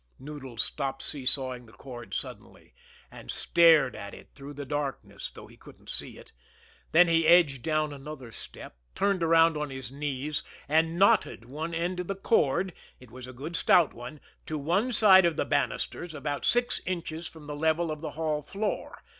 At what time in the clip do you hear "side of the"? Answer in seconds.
14.91-15.45